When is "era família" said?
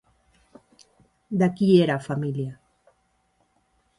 1.87-2.57